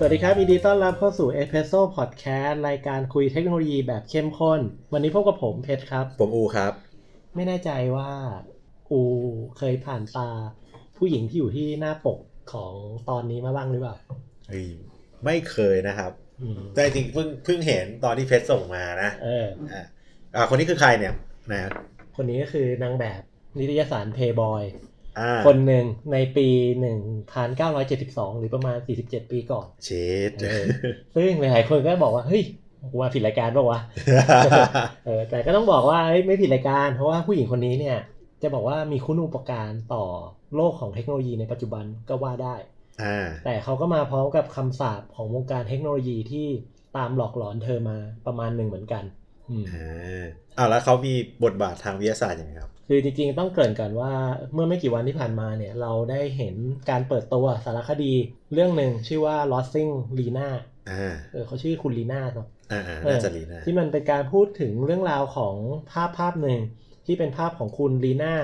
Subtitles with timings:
[0.00, 4.60] สวัสดีครับยินดีต้อนรับเข้าสู่ e s p r e s s o Podcast รายการคุยเทคโนโลยีแบบเข้มข้น
[4.92, 6.72] วันนี้พบกับผมเพชรครับ ผมอูครับ
[7.34, 8.10] ไม่แน่ใจว่า
[8.90, 9.00] อู
[9.58, 10.30] เคยผ่านตา
[10.96, 12.18] ผู้หญิงที่อยู่ที่หน้าปก
[12.52, 12.72] ของ
[13.08, 13.96] ตอนนี้มาบ้างหรือเปล่า
[14.48, 14.66] เฮ้ย
[15.24, 16.12] ไม่เคยนะครับ
[16.42, 19.84] อืมแต่จริงๆเพิ่งเพิ่งเห็นตอนที่เพชรส่งมานะเอออะ
[20.34, 21.14] อ่าคนนี้คือใครเนี่ย
[21.52, 21.70] นะ
[22.16, 23.22] คนนี้ก็คือนางแบบ
[23.58, 24.87] นิตยสาร Playboy อ่า
[25.46, 26.48] คนหนึ่งในปี
[27.22, 29.90] 1972 หรือประมาณ 47 ปีก่อน เช
[30.28, 30.64] ดเออ
[31.16, 32.42] ซึ่งหลายๆคนก็บอกว่า เฮ้ย
[32.90, 33.80] กูมาผิดรายการเปล่าวะ
[35.06, 37.98] เออแต่ก็ต้องบอกว่าเอ้ยไม่ผิดรายการ เพราะว่าผู้หญิงคนนี้เนี่ย
[38.42, 40.04] จะบอกว่ามีคุณอุปการต่อ
[40.56, 42.54] โลกของเทคโนโลยีในปัจจุบันก็ว่าได้
[43.02, 46.46] อ่าแต่เขาก็มาพร้อมกับคำสาปของวงการเทคโนโลยีที่
[46.96, 49.04] ตามหลอกหลอนเธอมาประมาณหนึ่งเหมือนกัน
[50.58, 54.12] อืมอ่าอ้าวแล้วเขามีบทบาททางวิทยาศาสตร์ยังไงครับ คือจริงๆต้องเกริ่นก่อนว่า
[54.52, 56.54] เมื่อไม่กี่วันที่ผ่านมาเนี่ย เราได้เห็น
[56.90, 58.12] การเปิดตัวสารคดี
[58.52, 60.48] เรื่องหนึ่งชื่อว่า Losing Lena
[60.90, 65.54] อ่าเออเขาชื่อคุณลีน่าเนาะอ่าอ่าเออน่าจะลีน่าที่มันเป็นการพูดถึงเรื่องราวของ
[65.90, 66.60] ภาพภาพหนึ่ง
[67.06, 68.34] ที่เป็นภาพของคุณลีน่า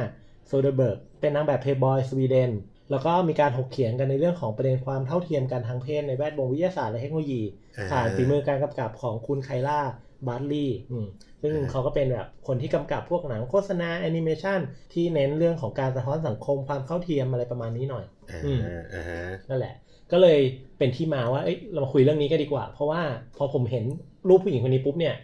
[0.46, 2.50] โซเดเบิร์กเป็นนางแบบเพย์บอยสวีเดน
[2.90, 7.42] แล้วก็มีการถกเถียงกันในเรื่องของประเด็นความเท่าเทียมกันทางเพศในแวดวงวิทยาศาสตร์และเทคโนโลยี
[7.90, 9.80] ผ่านฝีมือการกำกับของคุณไคล่า
[10.28, 11.06] บาร์ลีอืม
[11.42, 14.60] ซึ่งเขาก็เป็นแบบคนที่กำกับพวกหนังโฆษณาแอนิเมชัน
[14.92, 18.58] ที่เน้นเรื่องของการสะท้อนสังคมความเท่าเทียมอะไรประมาณนี้หน่อยอ่าอืม
[18.92, 19.74] อ่าฮะนั่นแหละ
[20.12, 20.38] ก็เลย
[20.78, 23.02] เป็นที่มาว่าเอ้ยเรามาคุยเรื่องนี้กันดีกว่า เพราะว่า
[23.36, 23.84] พอผมเห็น
[24.28, 25.14] รูปผู้หญิงคนนี้ปุ๊บเนี่ย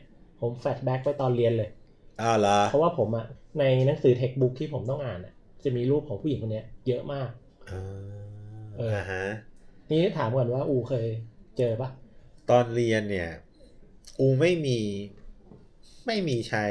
[0.41, 1.69] ผม flashback ไปตอนเรียนเลย
[2.21, 3.25] อ้าวเหรอเพราะว่าผมอะ
[3.59, 5.33] ในหนังสือ textbook ที่ผมต้องอ่านอะ
[5.65, 7.29] จะมีรูปของผู้หญิงคนเนี้ยเยอะมาก
[7.69, 7.77] อ่า
[8.77, 9.17] เอออ่อ่าฮะ
[9.91, 11.07] นี่ถามก่อนว่าอูเคย
[11.57, 11.89] เจอปะ
[12.51, 13.29] ตอนเรียนเนี่ย
[14.19, 14.79] อูไม่มี
[16.07, 16.67] ไม่มีใช้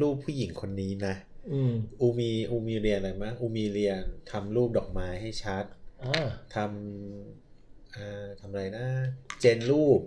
[0.00, 1.14] รูปผู้หญิงคนนี้นะ
[1.52, 5.64] อืมอูมีอูมีเรียนอะไรมั้งอูมีเรียนทำรูปดอกไม้ให้ชัด
[6.04, 8.86] อ่าทำอ่าทำอะไรนะ
[9.40, 10.00] เจนรูป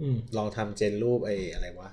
[0.00, 1.90] อืมลองทำเจนรูปไอ้อะไรวะ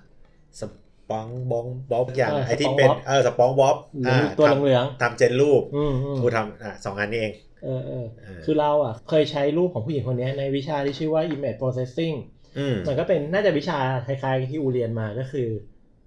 [0.60, 0.62] ส
[1.10, 12.39] ปองบองบ๊อบอย่างเออไอ้ที่สปองเป็นบ๊อบเออสปองบ๊อบเหมือนตัวทำเหลืองทำเจนรูปๆอืมอืมกูทำอะสองอันนี้เองเออเออเออคือเราอะ เคยใช้รูปของผู้หญิงคนเนี้ยในวิชาที่ชื่อว่า image processing อื
[12.74, 15.48] มมันก็เป็นน่าจะวิชาคล้ายๆที่อูเรียนมาก็คือ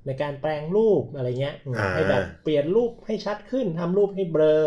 [0.07, 4.63] ในการแปลงรูปอะไรเงี้ยอืมอ่าให้แบบเปลี่ยนรูปให้ชัดขึ้นทำรูปให้เบลอ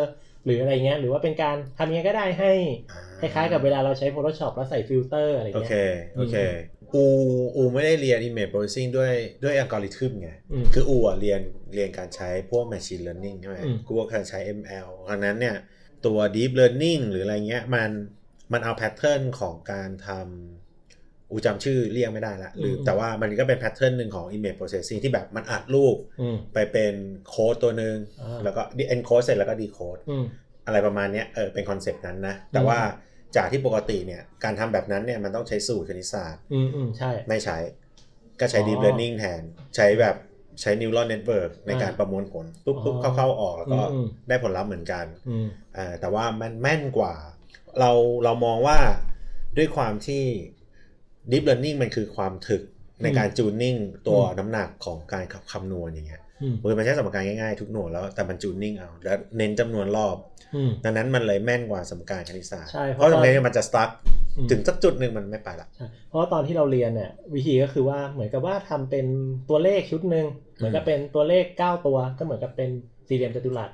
[0.46, 2.54] หรืออะไรเงี้ยหรือว่าเป็นการทำยังไงก็ได้ให้
[3.22, 6.36] คล้ายๆกับเวลาเราใช้ Photoshop แล้วใส่ฟิลเตอร์อะไรโอเงี้เคยโอเค
[6.94, 7.04] อู
[7.56, 9.14] อูไม่ได้เรียน image processing ด้วย
[9.44, 11.42] ด้วยอัลกอริทึมไงอืมคืออูอะเรียน
[11.74, 15.56] เรียนการใช้พวก machine learning ใช่ไหมอืมกูก็การใช้ ML ดังนั้นเนี่ย
[16.06, 17.92] ตัว deep learning หรืออะไรเงี้ยมัน
[18.54, 20.65] มันเอา pattern ของการทำ
[21.36, 26.94] อูจำชื่อเรียกไม่ได้ละหรืออมแต่ว่ามันก็เป็น pattern หนึ่งของ image processing ที่แบบมันอัดรูปอืมไปเป็น
[27.30, 28.62] โค้ดตัวหนึ่งอ่าแล้วก็
[28.96, 30.26] encode เสร็จแล้วก็ decode อืม
[30.66, 32.80] อะไรประมาณเนี้ยเออเป็น concept นั้นนะ แต่อืมว่า
[33.36, 37.58] จากที่ปกติเนี่ย การทำแบบนั้นเนี่ยมันต้องใช้สูตรคณิตศาสตร์ อืมอืมใช่ ไม่ใช้
[38.40, 39.42] ก็ใช้อ๋อ deep learning แทน
[39.76, 40.16] ใช้แบบ
[40.62, 45.48] ใช้ neural network ในการอ่าประมวลผล ปุ๊บปุ๊บอ๋อเข้าๆออกแล้วก็อืมได้ผลลัพธ์เหมือนกันอืม
[45.78, 47.14] อ่าแต่ว่ามันแม่นกว่า
[47.80, 47.92] เรา
[48.24, 48.78] เรามองว่า
[49.58, 50.24] ด้วยความที่
[51.32, 52.62] deep learning มันคือความถึก
[53.04, 53.76] ในการจูนนิ่ง
[54.08, 60.16] ตัวอืมน้ำหนักของการคำนวณอย่างเงี้ยอืมมันใช้สมการง่ายๆทุกหน่วยแล้วแต่มันจูนนิ่งเอาแล้วเน้นจำนวนรอบ
[60.56, 63.90] อืมดังนั้นมันเลยแม่นกว่าสมการคณิตศาสตร์ใช่เพเพราะราะตรงนี้มันจะสตาร์ท
[64.38, 69.06] อืมถึงสักจุดหนึ่งมันไม่ไปละใช่เพราะว่าตอนที่เราเรียนเนี่ยวิธีก็คือว่าเหมือนกับว่าทำเป็น
[69.50, 70.26] ตัวเลขชุดหนึ่ง
[70.56, 72.70] เหมือนกับเป็นตัวเลข 9 ตัวก็เหมือนกับเป็น
[73.08, 73.72] สี่เหลี่ยมจัตุรัส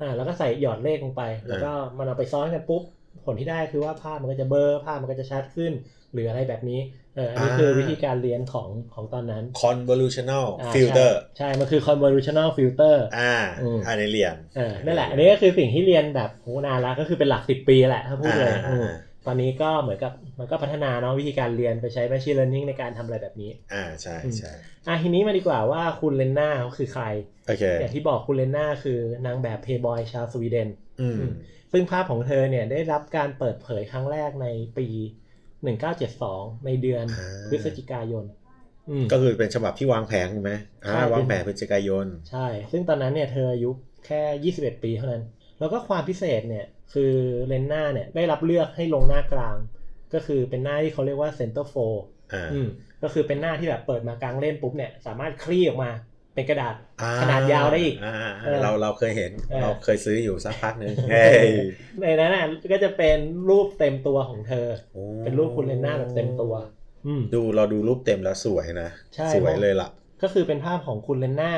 [0.00, 2.82] อ่าแล้วก็ใส่หยอดเลขลงไป แล้วก็มันเอาไปซ้อนกันปุ๊บ
[3.24, 5.72] ผลที่ได้คือว่าภาพมันก็จะเบลอร์ภาพมันก็จะชัดขึ้น
[6.12, 6.80] หรืออะไรแบบนี้
[7.16, 18.94] เอออันนี้คือวิธีการเรียนของของตอนนั้น convolutional อ่า filter ใช่ มันคือ convolutional filter อ่าอืมอันนี้เรียนเออนั่นแหละ อันนี้ก็คือสิ่งที่เรียนแบบโหนานละก็คือเป็นหลักสิบปีแหละถ้าพูดเลยอ่าอืมอ่า
[19.26, 24.52] ตอนนี้ก็เหมือนกับมันก็พัฒนาเนาะวิธีการเรียนไปใช้ machine learning ในการทำอะไรแบบนี้ อ่าใช่อืมใช่
[24.86, 27.04] อะทีนี้มาดีกว่าว่าคุณเลนนาเขาคือใคร
[27.46, 30.68] โอเค อย่างที่บอกคุณเลนนาคือนางแบบเพย์บอยชาวสวีเดน
[31.00, 31.32] อืมอืม
[31.72, 34.46] ซึ่งภาพของเธอเนี่ยได้รับการเปิดเผยครั้งแรกใน
[34.78, 34.88] ปี
[35.58, 37.04] 1972ในเดือน
[37.50, 38.24] พฤศจิกายน
[38.88, 40.52] อืมก็คือเป็นฉบับที่วางแผนถูกไหม
[40.84, 43.70] อ่าใช่วางแผนพฤศจิกายน ใช่ ซึ่งตอนนั้นเนี่ยเธออายุ
[44.06, 45.22] แค่21ปีเท่านั้น
[45.58, 47.12] แล้วก็ความพิเศษเนี่ยคือ
[47.48, 49.56] เลนนาเนี่ยได้รับเลือกให้ลงหน้ากลาง
[50.14, 51.74] ก็คือเป็นหน้าที่เขาเรียกว่าเซนเตอร์โฟ
[52.34, 52.68] อ่าอืม
[53.02, 55.90] ก็คือเป็นหน้าที่แบบเปิดมากลางเล่มปุ๊บเนี่ยสามารถคลี่ออกมา
[56.38, 58.14] เป็นกระดาษอ่ขนาดยาวได้อีกอ่า
[58.44, 61.48] เออเราเราเคยเห็นเออเราเคยซื้ออยู่สักพักหนึ่งเฮ้ย
[62.00, 63.18] ในนั้นน่ะก็จะเป็น
[63.48, 66.54] รูปเต็มตัวของเธอโอ้เป็นรูปคุณเลนนาแบบเต็มตัว
[67.06, 69.88] อืมดูเราดูรูปเต็มแล้วสวยนะใช่สวยเลยล่ะ
[70.22, 71.52] ก็คือเป็นภาพของคุณเลนนา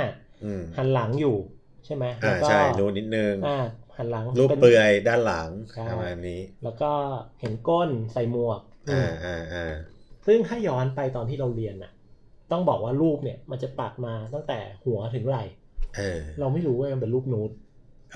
[0.44, 1.37] อืมหันหลังอยู่
[1.85, 3.59] ใช่ไหมอ่าแล้วก็ใช่ดูนิดนึงอ่า
[3.97, 6.91] หันหลังรูปเป็นเปลือยด้านหลังใช่ประมาณนี้ แล้วก็
[7.41, 8.61] เห็นก้นใส่หมวก
[8.91, 9.75] อ่าอ่าอ่า
[10.27, 11.91] ซึ่งถ้าย้อนไปตอนที่เราเรียนน่ะ
[12.52, 15.44] ต้องบอกว่ารูปเนี่ย มันจะปักมาตั้งแต่หัวถึงไหล่
[15.97, 17.50] เออเราไม่รู้ว่ามันเป็นรูปนูด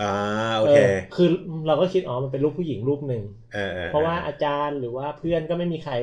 [0.01, 0.13] อ่า
[0.59, 1.29] โอเคอคือ
[1.67, 3.23] เราก็คิดอ๋อมันเป็นรูปผู้หญิงรูปหนึ่ง
[3.55, 5.95] เออออเพราะว่าอาจารย์หรือว่าเพื่อนก็ไม่มีใคร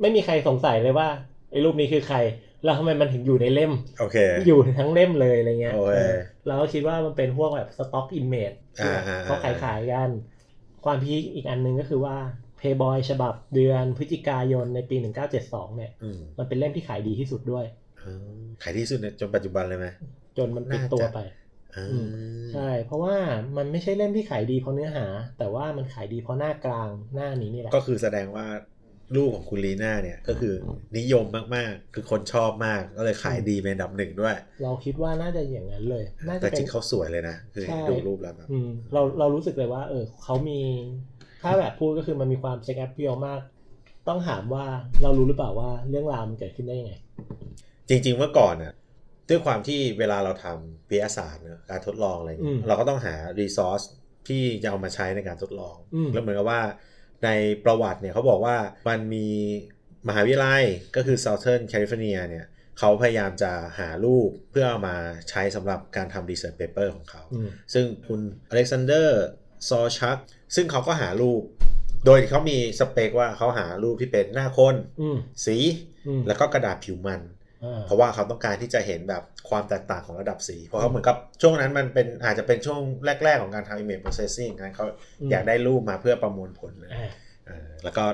[0.00, 1.08] ไม่มีใครสงสัยเลยว่า
[1.50, 2.18] ไอ้รูปนี้คือใคร
[2.64, 4.16] แล้วทำไมมันถึงอยู่ในเล่มโอเค
[4.46, 6.16] อยู่ทั้งเล่มเลยอะไรเงี้ยโอเคเออ
[6.46, 10.10] เราก็คิดว่ามันเป็นพวกแบบสต็อกอินเมจอ่าอ่าเขาขายขายๆกัน
[10.84, 12.16] ความพีคอีกอันหนึงก็คือว่า
[12.66, 14.96] Playboy ฉบับเดือนพฤศจิกายนในปี
[15.36, 17.64] 1972 เนี่ยอืมมันเป็นเล่มที่ขายดีที่สุดด้วย
[18.02, 18.12] อ๋อ
[18.62, 19.86] ขายที่สุดในจนปัจจุบันเลยไหม
[20.38, 21.18] จนมันปิดน่าจะตัวไป
[21.76, 21.98] อ่าอื
[22.52, 23.16] ใช่ เพราะว่า
[23.56, 25.06] มันไม่ใช่เล่มที่ขายดีเพราะเนื้อหา
[25.38, 28.46] แต่ว่ามันขายดีเพราะหน้ากลางหน้านี้นี่แหละ ก็คือแสดงว่า
[29.16, 30.54] ลูกของคุณลีน่าเนี่ยก็คือ
[30.98, 31.24] นิยม
[31.56, 40.60] มากๆ คือคนชอบมากก็เลยขายดีเป็นอันดับหนึ่งด้วย เราคิดว่าน่าจะอย่างนั้นเลยน่าจะแต่เป็จนริงเขาสวยเลยนะ คือใช่ดูรูปแล้วแบบอืมเราเรารู้สึกเลยว่า เออเขามี
[41.46, 43.40] ถ้าแบบพูดก็คือมันมีความเซ็กแอปเปียมาก
[44.08, 44.64] ต้องถามว่า
[45.02, 46.94] เรารู้หรือเปล่าว่าเรื่องราวมันเกิดขึ้นได้ยังไง
[47.88, 48.74] จริง ๆ เมื่อก่อนน่ะ
[49.28, 53.82] ด้วยความที่เวลาเราทำวิทยาศาสตร์เนอะการทดลองอะไรอย่างเงี้อืยมเราก็ต้องหา resource
[54.28, 56.62] ที่จะเอามาใช้ในการทดลองอืมแล้วเหมือนกับว่า
[57.24, 57.30] ใน
[57.64, 58.56] ประวัติเนี่ยเขาบอกว่า
[58.88, 59.28] มันมี
[60.08, 60.64] มหาวิทยาลัย
[60.96, 62.46] ก็คือ Southern California เนี่ย
[62.78, 64.96] เขาพยายามจะหารูปเพื่อเอามา
[65.30, 69.24] ใช้สำหรับการทำ research paper ของเขาอืมซึ่งคุณอเล็กซานเดอร์
[69.68, 70.18] ซอชัก
[70.54, 71.42] ซึ่งเขาก็หารูป
[72.06, 75.56] โดยเขามีสเปคว่าเขาหารูปที่เป็นหน้าคนอืมสี
[76.06, 77.20] อืมแล้วก็กระดาษผิวมัน
[77.64, 82.80] อ่าเพราะว่าเขาต้องการที่จะเห็นแบบความแตกต่างของระดับสี เพราะเขาเหมือนกับช่วงนั้นมันเป็นอาจจะเป็นช่วง
[83.24, 84.86] แรก ๆ ของการทำ image processing งั้นเขา
[85.30, 87.10] อยากได้รูปมาเพื่อประมวลผลเลยอ่า
[87.46, 88.04] เออแล้วก็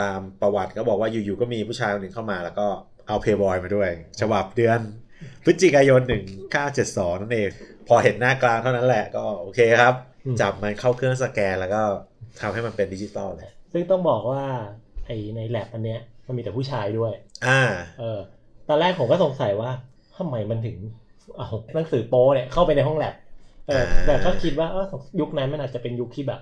[0.00, 2.66] ตามประวัติก็บอกว่าอยู่ๆก็มีผู้ชายคนหนึ่งเข้ามา แล้วก็
[3.08, 3.90] เอาเพย์บอยมาด้วย
[4.20, 4.80] ฉบับเดือน
[5.44, 6.00] พฤศจิกายน
[6.60, 7.50] 1972 นั่นเอง
[7.88, 10.07] พอเห็นหน้ากลางเท่านั้นแหละก็โอเคครับอืม
[10.40, 11.82] จับมันเข้าเครื่องสแกนแล้วก็
[12.40, 14.44] ทำให้มันเป็นดิจิตอลเลย ซึ่งต้องบอกว่า
[15.06, 17.12] ไอในแลบอันเนี้ยมันมีแต่ผู้ชายด้วย
[17.46, 17.60] อ่า
[17.98, 18.18] เออ
[18.68, 19.70] ตอนแรกผมก็สงสัยว่า
[20.16, 20.76] ทำไมมันถึง
[21.36, 23.14] เอาหนังสือโป้เนี่ยเข้าไปในห้องแล็บ
[23.66, 24.86] เอออ่าแต่ก็คิดว่าเออ
[25.20, 26.40] ยุคนั้นมันอาจจะเป็นยุคที่แบบ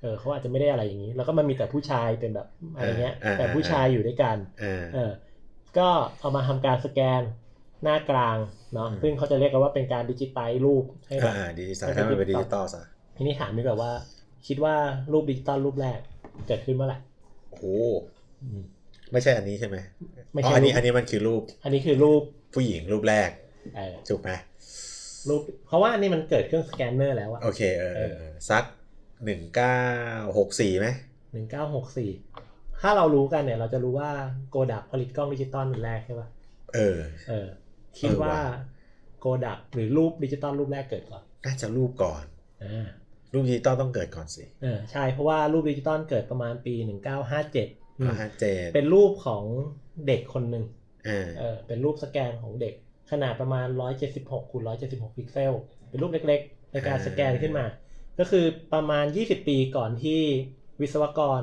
[0.00, 2.46] เออเขาอาจจะไม่ได้อะไรอย่างนี้ แล้วก็มันมีแต่ผู้ชายเป็นแบบ
[2.76, 5.10] อะไรเงี้ย แต่ผู้ชายอยู่ด้วยกันอ่าเออ
[5.78, 5.88] ก็
[6.20, 7.22] เอามาทำการสแกน
[7.82, 8.38] หน้ากลาง
[8.74, 12.82] เนาะอืมซึ่งเขาจะเรียกกันว่าเป็นการ digitize รูปให้แบบอ่าดิจิตอลให้มันเป็นดิจิตอลซะ
[13.16, 13.92] ทีนี้ถามดีกว่าว่า
[14.46, 14.74] คิดว่า
[15.12, 15.98] รูปดิจิตอลรูปแรก
[16.46, 16.98] เกิดขึ้นเมื่อไหร่
[17.50, 17.64] โอ้โห
[18.42, 18.62] อืม
[19.12, 19.76] ไม่ใช่อันนี้ใช่ไหม
[20.32, 22.22] ไม่อ๋อใช่อันนี้รูปอันนี้มันคือรูปอันนี้คือรูป
[22.54, 23.30] ผู้หญิงรูปแรก
[23.76, 24.30] เออถูกไหม
[25.28, 28.64] รูป เพราะว่าอันนี้มันเกิดเครื่องสแกนเนอร์แล้วอะ โอเคเออเออ เออสัก
[29.24, 29.80] หนึ่งเก้า
[30.38, 30.86] หกสี่ไหม
[31.32, 32.10] หนึ่งเก้าหกสี่
[32.80, 34.10] ถ้าเรารู้กันเนี่ย เราจะรู้ว่า
[34.50, 36.28] โกดักผลิตกล้องดิจิตอลอันแรกใช่ป่ะ
[36.74, 36.98] เออ
[37.28, 37.48] เออ
[37.98, 38.42] คิดเออว่าว่ะ
[39.20, 42.24] โกดักหรือรูปดิจิตอลรูปแรกเกิดก่อนน่าจะรูปก่อน
[42.64, 42.88] อ่า
[43.32, 47.68] รูปดิจิตอลต้องเกิดก่อนสิเออใช่เพราะว่ารูปดิจิตอลเกิดประมาณปีหนึ่งเก้าห้าเจ็ด
[48.20, 49.44] ห้าเจ็ดเป็นรูปของ
[50.06, 50.64] เด็กคนหนึ่ง
[51.08, 52.74] อ่าเออเป็นรูปสแกนของเด็ก
[53.10, 53.66] ขนาดประมาณ
[54.08, 55.52] 176คูณ176 พิกเซล
[55.88, 57.66] เป็นรูปเล็กๆในการสแกนขึ้นมา
[58.18, 58.44] ก็คือ
[58.74, 60.20] ประมาณ 20 ปีก่อนที่
[60.80, 61.42] วิศวกร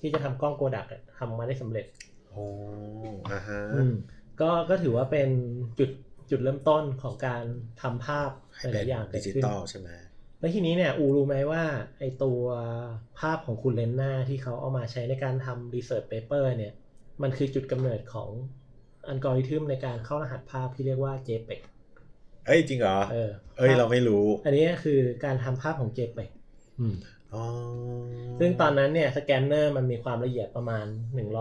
[0.00, 1.86] ที่จะทำกล้องโกดักอะทำมาได้สำเร็จ
[2.28, 2.44] โอ้
[3.32, 3.92] อ่าฮะอืม
[4.40, 5.28] ก็ก็ถือว่าเป็น
[5.78, 5.90] จุด
[6.30, 7.44] จุดเริ่มต้นของการ
[7.82, 9.88] ทำภาพหให้เป็ลานยๆอย่างเกิดิดจิขึ้นตอลใช่ไหม
[10.40, 11.62] แล้วทีนี้เนี่ยอูรู้ไหมว่า
[11.98, 12.42] ไอตัว
[13.20, 16.72] ภาพของคุณเลนนาที่เขาเอามาใช้ในการทำ research paper เนี่ย
[17.22, 18.30] มันคือจุดกำเนิดของ
[19.08, 21.60] อัลกอริทึมในการเข้ารหัสภาพที่เรียกว่า JPEG
[22.46, 26.30] เอ้ยจริงเหรอ เออ เอ้ยเราไม่รู้ อันนี้คือการทำภาพของ JPEG
[26.80, 26.94] อืม
[27.34, 27.44] อ๋อ
[28.40, 30.86] ซึ่งตอนนั้นเนี่ยสแกนเนอร์มันมีความละเอียดประมาณ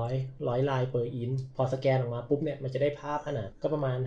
[0.03, 3.97] 100 100 line per inch พอสแกนออกมาปุ๊บเนี่ยมันจะได้ภาพขนาดก็ประมาณ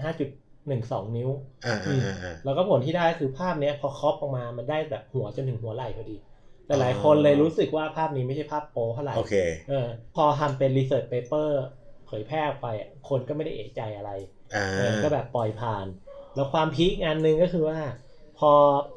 [0.68, 1.30] 5.12นิ้ว
[1.64, 6.16] อ่าอ่าอ่าอ่าแล้วก็ผลที่ได้คือภาพเนี้ยพอ crop ออกมามันได้แบบหัวจนถึงหัวไหล่พอดี
[6.66, 9.34] แต่หลายคนเลยรู้สึกว่าภาพนี้ไม่ใช่ภาพโป๊เท่าไหร่โอเค
[9.68, 11.60] เออ พอทำเป็น research paper
[12.06, 14.10] เผยแพร่ออกไปอะคนก็ไม่ได้เอะใจอะไร
[14.54, 15.86] อ่าเออก็แบบปล่อยผ่าน
[16.34, 17.80] แล้วความ peak อันหนึ่งก็คือว่า
[18.38, 18.50] พอ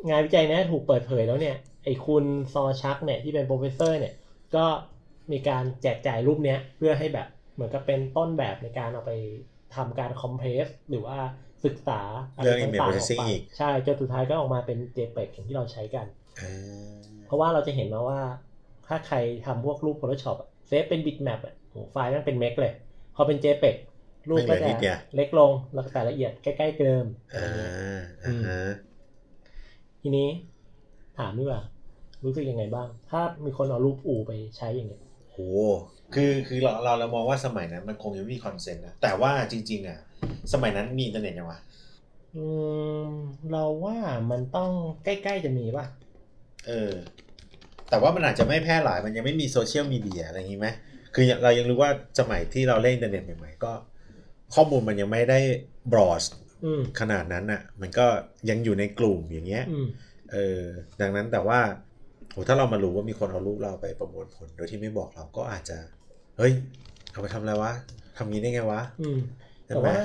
[0.09, 4.13] งานวิจัยเนี้ยถูกเปิดเผยแล้วเนี่ยไอ้คุณซอชักเนี่ยที่เป็น professor เนี่ย
[4.55, 4.65] ก็
[5.31, 9.11] มีการแจกจ่ายรูปเนี้ยเพื่อให้แบบเหมือนกับเป็นต้นแบบในการเอาไป
[9.75, 11.17] ทำการคอมเพรสหรือว่า
[11.65, 16.05] ศึกษาะไรเรื่อง image ต่างๆออก processing ไปอีกใช่จนสุดท้ายก็ออกมาเป็น JPEG อย่างที่เราใช้กัน
[16.41, 16.53] อ่า
[17.25, 18.21] เพราะว่าเราจะเห็นนะว่า
[18.87, 22.73] ถ้าใครทำพวกรูป Photoshop อะเซฟเป็น bitmap อะโหไฟล์มันเป็นเมกเลย
[23.15, 23.75] พอเป็น JPEG
[24.29, 24.67] รูปก็จะ
[25.15, 27.71] เล็กลงแล้วก็แต่ละเอียดใกล้ๆเดิมอะไรอ่าเงี้ย
[28.25, 28.59] อ่าฮะ
[30.01, 30.27] ทีนี้
[31.17, 31.61] ถามดีกว่า
[32.25, 35.04] รู้สึกยังไงบ้าง ถ้ามีคนเอารูปอูไปใช้อย่างเงี้ย
[35.35, 35.41] โห
[36.13, 39.99] คือคือเราเราเรามองว่าสมัยนั้นมันคงยังไม่มี consent นะแต่ว่าจริง ๆ อะ
[40.53, 41.59] สมัยนั้นมีอินเทอร์เน็ตยังวะ
[42.35, 42.45] อื
[43.07, 43.11] ม
[43.51, 43.97] เราว่า
[44.31, 44.71] มันต้อง
[45.03, 45.85] ใกล้ๆจะมีป่ะ
[46.67, 46.93] เออ
[47.89, 50.67] แต่ว่ามันอาจจะไม่แพร่หลายมันยังไม่มีโซเชียลมีเดียอะไรอย่างงี้ไหม
[51.13, 53.73] คือเรายังรู้ว่าสมัยที่เราเล่นอินเทอร์เน็ตใหม่ๆก็
[54.53, 55.39] ข้อมูลมันยังไม่ได้
[55.91, 56.21] broad
[56.65, 58.07] อืมขนาดนั้นอะ มันก็
[58.49, 59.87] ยังอยู่ในกลุ่มอย่างเงี้ย อืม
[60.31, 60.61] เออ
[61.01, 61.59] ดังนั้นแต่ว่า
[62.35, 65.77] โหถ้าเรามารู้ว่ามีคนเอารูปเราไปประมวลผลโดยที่ไม่บอกเราก็อาจจะ
[66.37, 66.53] เฮ้ย
[67.11, 67.71] เอาไปทำอะไรวะ
[68.17, 69.19] ทำงี้ได้ไงวะอืม
[69.65, 69.99] ใช่แต่ไหมว่า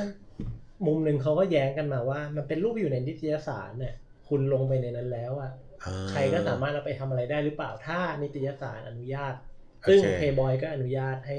[0.87, 3.95] มุมหนึ่งเขาก็แย้งกันมาว่า มันเป็นรูปอยู่ในนิตยสารเนี่ย
[4.29, 5.53] คุณลงไปในนั้นแล้วอะ
[5.85, 9.35] อ่าใครก็สามารถเอาไปทำอะไรได้หรือเปล่าถ้านิตยสารอนุญาต
[9.89, 11.39] ซึ่งโอเคเพย์บอยก็อนุญาตให้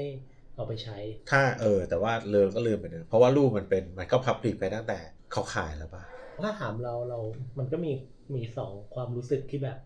[0.54, 0.98] เอาไปใช้
[1.30, 4.98] ถ้าเออ แต่ว่าเลืมก็ลืมไปนะเพราะว่ารูปมันเป็นมันก็พับลิกไปตั้งแต่
[5.32, 6.04] เขาขายแล้วป่ะ
[6.44, 7.18] ถ้าถามเราเรา
[7.58, 7.92] มันก็มี
[8.34, 9.78] มีสองความรู้สึกที่แบบ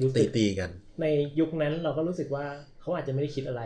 [0.00, 1.06] รู้ตีสึกตีกัน ใน
[1.40, 2.46] ยุคนั้นเราก็รู้สึกว่า
[2.80, 3.62] เขาอาจจะไม่ได้คิดอะไร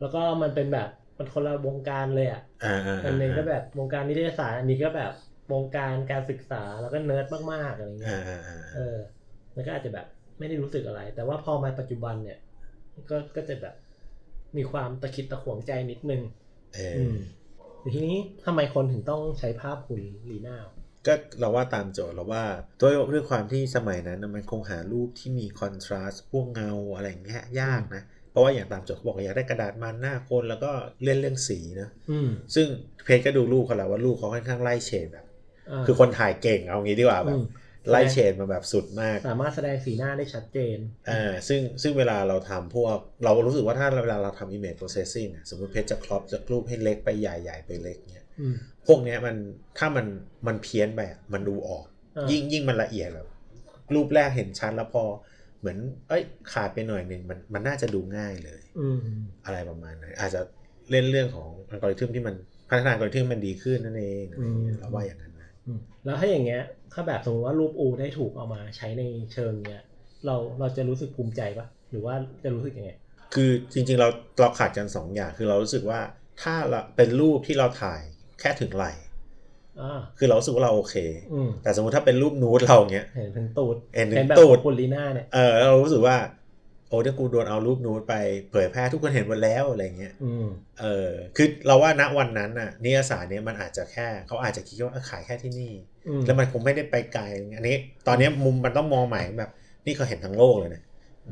[0.00, 0.88] แล้วก็มันเป็นแบบ
[1.18, 5.12] มันคนละวงการเลยอะอ่าอ่าอันหนึงก็แบบวงการนิตยสารอันนี้ก็แบบ
[5.52, 8.96] วงการการศึกษาแล้วก็เนิร์ดมากๆอะไรเงี้อ่ายอ่าอ่าเออ
[9.54, 10.06] มันก็อาจจะแบบ
[10.38, 12.38] ไม่ได้รู้สึกอะไร แต่ว่าพอมาปัจจุบันเนี่ย
[13.10, 13.74] ก็ ก็จะแบบ
[14.56, 16.22] มีความตะคิดตะขวงใจนิดนึง
[16.74, 17.16] เออือม
[17.80, 20.00] แต่ทีนี้ทำไมคนถึงต้องใช้ภาพคุณ
[20.30, 20.56] ลีน่า
[21.06, 22.44] ก็เราว่าตามโจทย์เราว่า
[22.80, 30.70] ด้วยด้วยความที่สมัยนั้นน่ะมันคงหารูปที่มีคอนทราสต์พวกเงาอะไรอย่างเงี้ยยากนะ เพราะว่าอย่างตามโจทย์เขาบอกว่าอยากได้กระดาษมันหน้าคนแล้วก็
[31.04, 32.66] เล่นเรื่องสีนะอืมซึ่ง
[33.04, 37.44] เพจก็ดูรูปเขาแล้วว่ารูปเขาค่อนข้างไล่เฉดแบบาคือคนถ่ายเก่งเอางี้ดีกว่าแบอืบม
[37.90, 40.78] ไล่เฉดมาแบบสุดมาก สามารถแสดงสีหน้าได้ชัดเจน
[41.10, 48.56] อ่าซึ่งซึ่งเวลาเราทำพวก เรารู้สึกว่าถ้าเวลาเราทำ image processing อะสมมติเพชรจะ crop จากรูปให้เล็กไปใหญ่ ๆ ไปเล็กเนี่ยอืม
[48.86, 49.36] พวกเนี้ยมัน
[49.78, 50.06] ถ้ามัน
[50.46, 51.84] มันเพี้ยนไปอะมันดูออก
[52.16, 53.28] อ่ายิ่งยิ่งมันละเอียดแบบ
[53.94, 55.04] รูปแรกเห็นชัดแล้วพอ
[55.60, 56.22] เหมือน เอ้ย
[56.52, 58.98] ขาดไปหน่อยหนึ่งมันมันน่าจะดูง่ายเลยอืม
[59.44, 60.40] อะไรประมาณนั้นอาจจะ
[60.90, 62.34] เล่นเรื่องของอัลกอริทึมที่มัน
[62.68, 66.62] พัฒนาอัลกอริทึมมันดีขึ้นนั่นเองอะไรอย่างเงี้ยเราว่าอย่างนั้นนะอืมแล้วถ้าอย่างเงี้ย
[66.92, 69.82] ถ้าแบบสมมติว่ารูปอูได้ถูกเอามาใช้ในเชิงเนี้ย
[70.26, 72.90] เราเราจะรู้สึกภูมิใจปะหรือว่าจะรู้สึกยังไง
[73.34, 74.08] คือจริงๆเรา
[74.40, 76.00] เราขาดกันสองอย่างคือเรารู้สึกว่า
[76.42, 78.02] ถ้าเราเป็นรูปที่เราถ่าย
[78.42, 78.92] แค่ถึงไหล่
[79.80, 80.96] อ่าคือเรารู้สึกว่าเราโอเค
[81.32, 86.16] อืมแต่สมมติถ้าเป็นรูปนูดเราเงี้ยเห็นถึงตูดเห็นถึงแบบตูดคุณลีน่าเนี่ยเออเรารู้สึกว่า
[86.88, 88.14] โอ้ถ้ากูโดนเอารูปนูดไป
[88.50, 90.46] เผยแพร่ทุกคนเห็นหมดแล้วอะไรเงี้ยอืม
[90.80, 95.72] เออ คือเราว่าณวันนั้นน่ะนิยสารเนี้ยมันอาจจะแค่เขาอาจจะคิดว่าเออขายแค่ที่นี่
[96.08, 97.24] อืมแล้วมันคงไม่ได้ไปไกล
[97.56, 99.50] อันนี้ ตอนเนี้ยมุมมันต้องมองใหม่แบบ
[99.86, 100.82] นี่เขาเห็นทั้งโลกเลยนะ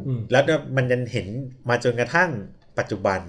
[0.06, 0.42] อืมแล้ว
[0.76, 1.26] มันยันเห็น
[1.68, 2.30] มาจนกระทั่ง
[2.78, 3.20] ปัจจุบัน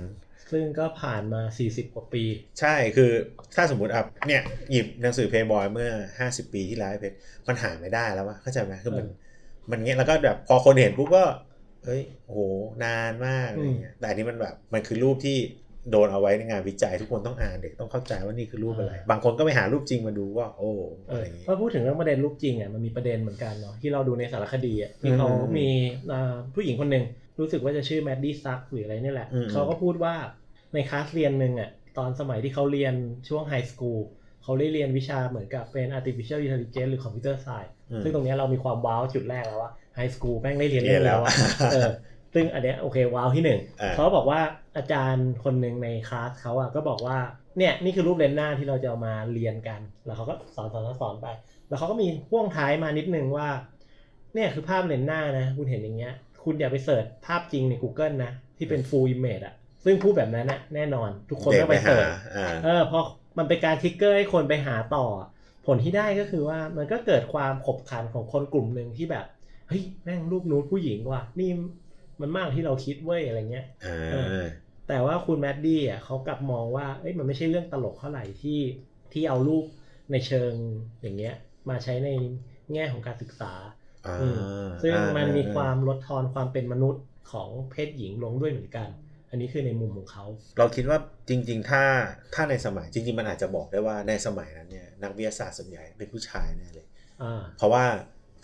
[0.52, 2.24] ซึ่งก็ผ่านมา 40 กว่าปี
[2.60, 3.12] ใช่คือ
[3.56, 4.42] ถ้าสมมติอะเนี่ย
[4.72, 7.16] หยิบหนังสือเพย์บอยเมื่อ 50 ปีที่แล้วไอ้เพชร
[7.48, 11.24] มันหาไม่ได้แล้ววะเข้าใจไหมคือมันเออมันเงี้ยแล้วก็แบบพอคนเห็นปุ๊บก็
[11.86, 12.40] เฮ้ยโอ้โห
[12.84, 15.38] นานมากอะไรเงี้ยแต่อันนี้มันแบบมันคือรูปที่
[15.92, 20.72] โดนเอาไว้ในงานวิจัยทุกคนต้องอ่านเด็กต้องเข้าใจว่านี่คือรูปอะไร บางคนก็ไปหารูปจริงมาดูว่า โอ้
[21.10, 25.68] เออะไรออย่างงี้พอพูดถึงเรื่องประเด็นรูปจริงอะมันมีประเด็นเหมือนกันเนาะที่เราดูในสารคดีอะที่เขาอืมมี
[26.12, 27.06] อ่าผู้หญิงคนหนึ่ง
[27.40, 30.14] รู้สึกว่าจะชื่อแมดดี้ซักหรืออะไรเนี่ยแหละอืมเขาก็พูดว่า
[30.74, 32.94] ในคลาสเรียนหนึ่งอะตอนสมัยที่เขาเรียน
[33.30, 34.00] ช่วง high school
[34.44, 41.34] เขาได้เรียนวิชาเหมือนกับเป็น artificial intelligence หรือ computer science อืมซึ่งตรงเนี้ยเรามีความว้าวจุดแรกแล้วว่า high school แม่งได้เรียนเรีเรื่องแล้แล้วอะ
[41.74, 41.90] เออ
[42.34, 44.40] ซึ่งอันเนี้ยโอเคว้าวที่หนึ่งอ่าเขาบอกว่า
[44.78, 47.18] อาจารย์คนหนึ่งในคลาสเขาอะก็บอกว่า
[47.58, 51.28] เนี่ยนี่คือรูปเลนส์หน้าที่เราจะเอามาเรียนกัน แล้วเขาก็สอนสอนสอนสอนไป
[51.70, 53.48] แล้วเขาก็มีพ่วงท้ายมานิดนึงว่า
[54.34, 56.14] เนี่ยคือภาพเลนส์หน้านะ คุณเห็นอย่างเงี้ย
[56.44, 62.06] คุณอย่าไป search ภาพจริงใน Google นะ ที่เป็น full image อะ ซึ่งพูดแบบนั้นนะแน่นอน ทุกคนเด็กต้องไปไปหา search
[62.38, 63.00] อ่าเออพอ
[63.38, 65.06] มันเป็นการ trigger ให้คนไปหาต่อ
[65.66, 69.26] ผลที่ได้ก็คือว่ามันก็เกิดความขบขันของคนกลุ่มหนึ่งที่แบบ
[69.68, 71.50] เฮ้ยแม่งรูปนู้ดผู้หญิงว่ะนี่
[72.22, 74.44] มันมากที่เราคิดเว้ยอะไรเงี้ยอ่าเออ
[74.88, 78.60] แต่ว่าคุณแมดดี้อะเขากลับมองว่าเอ้ยมันไม่ใช่เรื่องตลกเท่าไหร่ที่
[79.14, 79.66] ที่เอารูป
[80.12, 80.54] ในเชิง
[81.02, 81.36] อย่างเงี้ย
[81.70, 82.10] มาใช้ใน
[82.74, 83.54] แง่ของการศึกษา
[84.08, 84.38] อ่าอืม
[84.82, 88.88] ซึ่งอ่ามันมีอ่ความลดทอนความเป็นมนุษย์ของเพศหญิงลงด้วยเหมือนกัน
[89.32, 90.26] อันนี้คือในมุมของเขา
[90.58, 90.98] เราคิดว่า
[91.30, 91.84] จริง ๆ ถ้า
[92.36, 96.88] ถ้าในสมัยจริง ๆ มันอาจจะบอกได้ว่าในสมัยนั้นเนี่ยนักวิทยาศาสตร์ส่วนใหญ่เป็นผู้ชายแน่เลย
[97.24, 97.86] อ่าเพราะว่า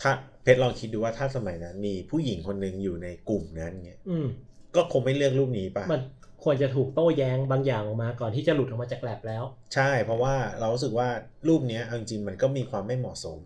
[0.01, 0.11] ถ้า
[0.43, 4.27] เพชรลองคิดดูว่าถ้าสมัยนั้นมีผู้หญิงคนหนึ่งอยู่ในกลุ่มนั้นเนี่ยอืม
[4.75, 6.01] ก็คงไม่เลือกรูปนี้ป่ะมัน
[6.43, 11.07] ควรจะถูกโต้แย้งบางอย่างออกมาก่อนที่จะหลุดออกมาจากแลบแล้ว ใช่ เพราะว่าเรารู้สึกว่า
[11.47, 13.39] รูปเนี้ยเอาจริงๆมันก็มีความไม่เหมาะสม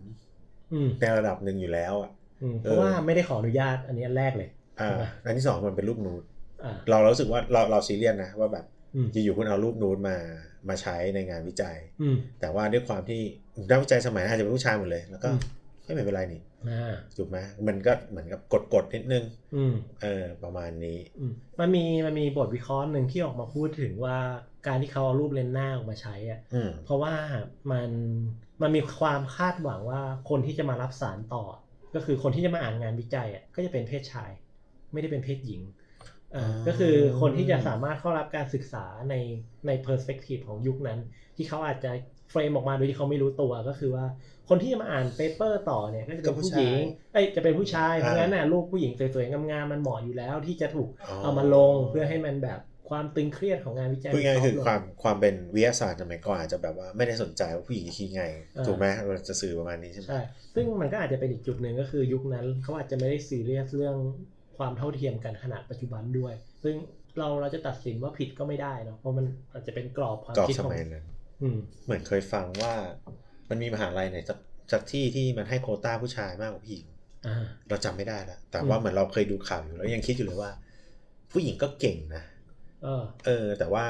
[0.72, 2.10] อืมในระดับหนึ่งอยู่แล้วอะ
[2.42, 4.48] อืมเพราะว่าไม่ได้ขออนุญาตอันนี้อันแรกเลย
[4.80, 6.31] อ่าใช่ไหมอันที่สองมันเป็นรูปนูดอ่า
[6.88, 8.64] เราเรารู้สึกว่าเราเราซีเรียสนะว่าแบบ
[8.94, 10.16] อืมอยู่ๆคุณเอารูปนูดมา
[10.68, 13.20] มาใช้ในงานวิจัยอืมแต่ว่าด้วยความที่
[13.70, 15.40] นักวิจัยสมัยนั้นอาจจะเป็นผู้ชายหมดเลย แล้วก็อืม
[15.84, 17.38] ไม่เป็นไรนี่อ่าถูกไหม
[17.68, 19.24] มันก็เหมือนกับกดกดๆนิดนึง
[19.56, 24.18] อืมเออประมาณนี้อืมมันมีมันมีบทวิเคราะห์หนึ่งที่ออกมาพูดถึงว่า
[24.66, 27.14] การที่เขาเอารูปเลนส์หน้าออกมาใช้อะอืมเพราะว่า
[27.70, 27.90] มัน
[28.62, 31.44] มันมีความคาดหวังว่าคนที่จะมารับสารต่อ
[31.94, 34.30] ก็คือคนที่จะมาอ่านงานวิจัยอะก็จะเป็นเพศชาย
[34.92, 35.81] ไม่ได้เป็นเพศหญิงอ่าอ่า
[36.66, 39.14] ก็คือคนที่จะสามารถเข้ารับการศึกษาใน
[39.66, 40.98] ในเพอร์สเปกทีฟของยุคนั้น
[41.36, 41.90] ที่เขาอาจจะ
[42.30, 44.06] frame ออกมาโดยที่เขาไม่รู้ตัวก็คือว่า
[44.48, 46.74] คนที่จะมาอ่าน paper ต่อเนี่ยก็จะเป็นผู้หญิง
[47.12, 50.88] เอ้ยจะเป็นผู้ชายเพราะงั้นน่ะรูปผู้หญิงสวยๆงามๆมันเหมาะอยู่แล้ว ที่จะถูก
[51.22, 52.60] เอามาลงเพื่อให้มันแบบ
[52.90, 58.24] ความตึงเครียดของงานวิจัยพูดง่ายๆคือลดลงความความเป็นวิทยาศาสตร์สมัยก่อนอาจจะแบบว่าไม่ได้สนใจว่าผู้หญิงจะคิดไง
[58.56, 60.20] อ่าถูกไหมเราจะสื่อประมาณนี้ใช่ไหมใช่
[60.54, 63.96] ซึ่งมันก็อาจจะเป็นอีกจุดหนึ่งก็คือยุคนั้นเขาอาจจะไม่ได้ซีเรียสเรื่อง
[64.62, 66.74] ความเท่าเทียมกันขนาดปัจจุบันด้วย ซึ่ง
[67.18, 71.06] เราเราจะตัดสินว่าผิดก็ไม่ได้เนาะเพราะมันอาจจะเป็นกรอบความกรอบคิดสของมัยนั้น
[71.42, 72.72] อืมเหมือนเคยฟังว่า
[73.50, 74.38] มันมีมหาลัยไหนสัก
[74.72, 76.86] สักที่ที่มันให้โควต้าผู้ชายมากกว่าผู้หญิง
[77.26, 80.52] อ่าเราจำไม่ได้ละแต่อืมว่าเหมือนเราเคยดูข่าวอยู่แล้วยังคิดอยู่เลยว่า
[81.32, 82.24] ผู้หญิงก็เก่งนะ
[82.82, 83.84] เออเออแต่ว่า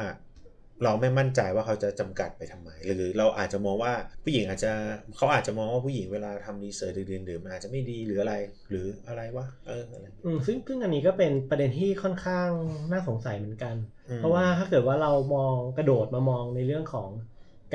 [0.85, 3.93] เราไม่มั่นใจว่าเขาจะจำกัดไปทำไม หรือเราอาจจะมองว่า
[4.25, 4.73] ผู้หญิงอาจจะ
[5.17, 8.35] เขาอาจจะมองว่าผู้หญิงเวลาทำรีเสิร์ชดื่นๆดื่มอาจจะไม่ดีหรืออะไร
[8.71, 12.49] หรืออะไรวะเอออะไรอืมซึ่งซึ่งอันนี้ก็เป็นประเด็นที่ค่อนข้าง
[12.93, 13.75] น่าสงสัยเหมือนกัน
[14.09, 17.09] อืมเพราะว่าถ้าเกิดว่าเรามองกระโดดมามองในเรื่องของ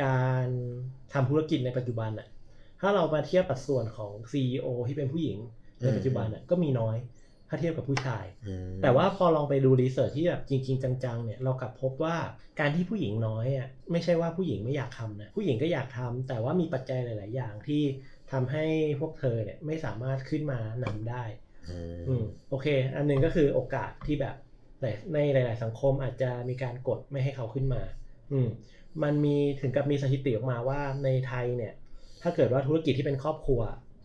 [0.03, 0.47] การ
[1.13, 2.27] ทำธุรกิจในปัจจุบันอะ
[2.81, 5.37] ถ้าเรามาเทียบปัดส่วนของ CEO ที่เป็นผู้หญิง
[5.81, 6.97] ในปัจจุบันอะก็มีน้อย
[7.49, 12.15] ถ้าเทียบกับผู้ชายอืมแต่ว่าพอลองไปดูรีเสิร์ชที่แบบจริง ๆ จังๆเนี่ยเรากลับพบว่า
[12.59, 17.81] การที่ผู้หญิงน้อยอะไม่ใช่ว่าผู้หญิงไม่อยากทำนะผู้หญิงก็อยากทำแต่ว่ามีปัจจัยหลาย ๆ อย่างที่
[18.31, 18.65] ทำให้
[18.99, 21.23] พวกเธอเนี่ยไม่สามารถขึ้นมานำได้
[21.69, 24.35] อือืมมโอเค อันหนึงก็คือโอกาสที่แบบ
[24.81, 27.81] แต่ในหลาย ๆ สังคมอาจจะมีการกดไม่ให้เขาขึ้นมา
[28.31, 28.47] อืม
[29.03, 31.73] มันมีถึงกับมีสถิติออกมาว่าในไทยเนี่ย
[32.21, 33.61] ถ้าเกิดว่าธุรกิจที่เป็นครอบครัว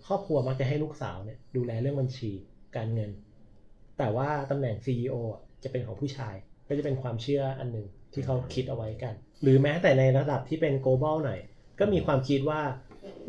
[0.06, 2.30] ครอบครัวมักจะให้ลูกสาวเนี่ยดูแลเรื่องบัญชี
[2.76, 3.10] การเงิน
[4.02, 5.14] แต่ว่าตำแหน่ง CEO
[5.62, 6.34] จะเป็นของผู้ชาย
[6.68, 11.40] ก็จะเป็นความเชื่ออันหนึ่งที่เขาคิดเอาไว้กัน หรือแม้แต่ในระดับที่เป็น global หน่อย
[11.78, 12.60] ก็มีความคิดว่า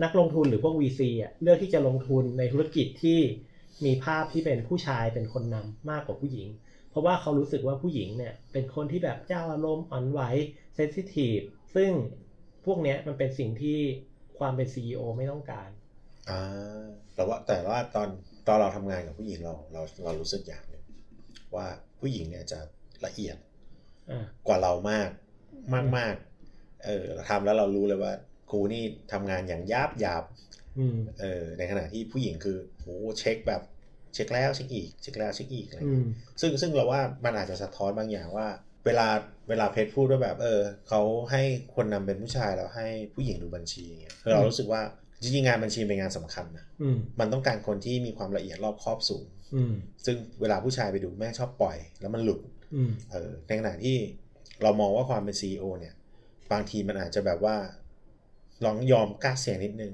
[0.03, 3.19] นักลงทุนหรือพวก VC อะเลือกที่จะลงทุนในธุรกิจที่
[3.85, 6.47] มีภาพที่เป็นผู้ชายเป็นคนนำมากกว่าผู้หญิง
[6.89, 10.21] เพราะว่าเขารู้สึกว่าผู้หญิงเนี่ยเป็นคนที่แบบเจ้าอารมณ์อ่อนไหว
[10.75, 11.39] เซนซิทีฟ
[11.75, 11.91] ซึ่ง
[12.65, 13.79] พวกเนี้ยมันเป็นสิ่งที่
[14.39, 15.69] ความเป็น CEO ไม่ต้องการ
[16.29, 18.09] อ่าแต่ว่าแต่ว่าตอน
[18.47, 20.63] ตอนเราทำงานกับผู้หญิงเราเราเรารู้สึกอย่าง
[21.55, 21.67] ว่า
[21.99, 22.59] ผู้หญิงเนี่ยจะ
[23.05, 23.37] ละเอียด
[24.11, 25.09] อ่ากว่าเรามาก
[25.73, 26.15] มากมาก
[26.85, 28.13] เออเราทำแล้วเรารู้เลยว่า
[28.51, 30.23] กูนี่ทำงานอย่างยาบหยาบ
[30.79, 32.87] อืมเออในขณะที่ผู้หญิงคือโห
[33.19, 33.61] เช็คแบบ
[34.13, 36.05] เช็คแล้วเช็คอีกเช็คแล้วเช็คอีกอะไรอืม
[36.41, 38.47] ซึ่งซึ่งเราว่ามันอาจจะสะท้อนบางอย่างว่า
[38.85, 39.07] เวลา
[39.49, 41.41] เวลาเพจพูดว่าแบบ เออเขาให้
[41.75, 44.81] คนนำเป็นผู้ชายแล้วให้ผู้หญิงดูบัญชีอย่างเงี้ยคือเรารู้สึกว่า
[45.21, 49.42] จริงๆงานบัญชีเป็นงานสำคัญนะอืมมันต้องการคนที่มีความละเอียดรอบคอบสูงอืม
[50.05, 52.39] ซึ่งเวลาผู้ชายไปดูแม่ชอบปล่อย แล้วมันหลุด
[52.75, 53.97] อืมเออในขณะที่
[54.63, 55.95] เรามองว่าความเป็น CEO เนี่ย
[56.51, 57.55] บางทีมันอาจจะแบบว่า
[58.65, 59.93] ลองยอมกล้าเสี่ยงนิดนึง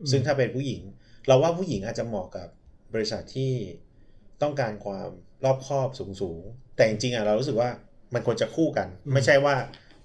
[0.00, 0.82] อืมซึ่งถ้าเป็นผู้หญิง
[1.26, 2.48] เราว่าผู้หญิงอาจจะเหมาะกับ
[2.94, 3.52] บริษัทที่
[4.42, 5.10] ต้องการความ
[5.44, 7.70] รอบคอบสูงสูงๆแต่จริงๆอะเรารู้สึกว่า
[8.14, 9.54] มันควรจะคู่กัน ไม่ใช่ว่า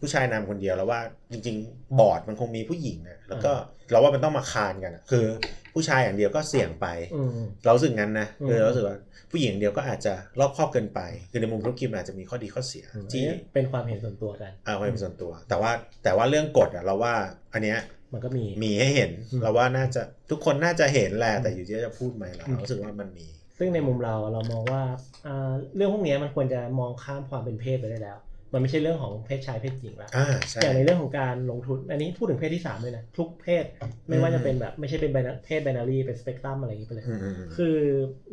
[0.02, 3.52] ผู้ชายนำคนเดียวแล้วว่าจริง ๆ บอร์ดมันคงมีผู้หญิงนะแล้วก็
[3.92, 5.26] เราว่ามันต้องมาคานกันอะคือ
[5.74, 7.30] ผู้ชายอย่างเดียวก็เสี่ยงไปอืม
[7.64, 8.98] เรารู้สึกงั้นนะอืมคือเรารู้สึกว่า
[9.32, 11.00] ผู้หญิงอย่างเดียวก็อาจจะรอบครอบเกินไป
[11.32, 15.72] คือในมุมธุรกิจมันอาจจะมีข้อดีข้อเสียที่อันนี้เป็นความเห็นส่วนตัวกันเอาไว้เป็นส่วนตัว แต่ว่า
[16.04, 17.14] แต่ว่าเรื่องกฎอะเราว่า
[17.54, 17.80] อันเนี้ย
[18.14, 24.82] มันก็มีมีให้เห็นอืมเราว่าน่าจะทุกคนน่าจะเห็นแหละอืมแต่อยู่ที่จะพูดไหมเราอืมรู้สึกว่ามันมี ซึ่งในมุมเราเรามองว่า
[25.28, 28.18] อ่าเรื่องพวกเนี้ยมันควรจะมองข้ามความเป็นเพศไปได้แล้ว
[28.54, 33.66] มันไม่ใช่เรื่องของเพศชายเพศหญิงละอ่าใช่ อย่างในเรื่องของการลงทุน อันนี้พูดถึงเพศที่สามด้วยนะทุกเพศ
[34.10, 37.78] ไม่ว่าจะเป็นแบบไม่ใช่เป็น binar- เพศ binary เป็นสเปกตรัมอะไรอย่างนี้ไปเลยอืมอืมอืมคือ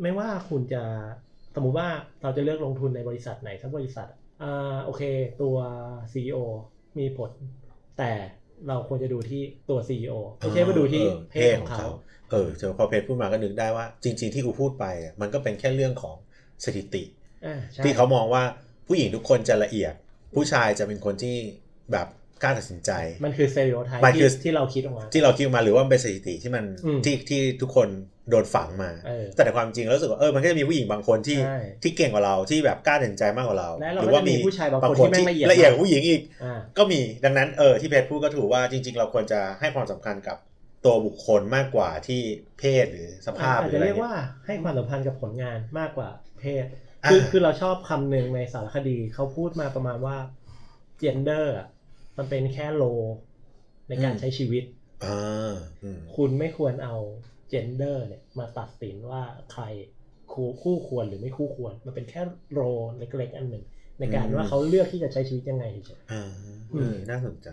[0.01, 0.83] ไม่ว่าคุณจะ
[1.55, 1.87] สมมุติว่า
[2.21, 4.07] เราจะเลือกลงทุนในบริษัทไหนสักบริษัท
[4.43, 5.01] อ่าโอเค
[5.41, 5.55] ตัว
[6.13, 6.37] CEO
[6.99, 7.31] มีผล
[7.97, 8.11] แต่
[8.67, 11.87] เราควรจะดูที่ตัว CEO ไม่ใช่ว่าดูที่ออเพศของเขา
[12.31, 16.15] เออเจอพอเพจพูดมาก็นึกได้ว่าจริง ๆที่กูพูดไปอะมันก็เป็นแค่เรื่องของ
[16.63, 17.03] สถิติ
[17.45, 18.43] อ่าใช่ที่เขามองว่า
[18.87, 19.93] ผู้หญิงทุกคนจะละเอียด
[20.35, 21.37] ผู้ชายจะเป็นคนที่
[21.91, 22.07] แบบ
[22.43, 22.91] กล้าตัดสินใจ
[23.25, 27.89] มันคือ stereotype มันคือที่ที่เราคิดออกมา ที่เราคิดมาหรือว่ามันเป็นสถิติที่มันอืมที่ที่ทุกคน
[28.29, 40.37] โดนฝังมา เออแต่ในความจริงแล้วรู้สึกว่าเออมันก็จะมีผู้หญิงบางคนที่ใช่ที่เก่งกว่าเราที่แบบกล้าตัดสินใจมากกว่าเราและเราหรืก็ว่าจะมีผู้ชายบางคนที่แม่งละเอียด ละเอียดกมากว่าผู้หญิงอีก อ่า ก็มีดังนั้นเออที่เพจพูดก็ถูกว่าจริง ๆ เราควรจะให้ความสำคัญกับ
[40.85, 42.21] ตัวบุคคลมากกว่าที่
[42.59, 44.13] เพศหรือสภาพหอาจรือจะอะไรเรียกเงี้ยว่า
[44.45, 50.17] ให้ความสัมพันธ์กับผลงานมากกว่าเพศอ่า คือคือเราชอบคำหนึ่งในสารคดีเขาพูดมาประมาณว่า
[51.01, 51.67] gender อะ
[52.17, 52.83] มันเป็นแค่โล
[53.87, 54.63] ในการใช้ชีวิต
[55.05, 56.95] อ่าอืมคุณไม่ควรเอา
[57.51, 59.63] gender เนี่ย มาตัดสินว่าใคร
[60.31, 62.21] คู่คู่ควรหรือไม่คู่ควร มันเป็นแค่
[62.53, 62.61] โร
[62.97, 63.63] เล็กๆอันหนึ่ง
[63.99, 66.23] ในการว่าเขาเลือกที่จะใช้ชีวิตยังไงเฉยอ่า
[66.73, 67.49] อืเอมอน่าสนใจ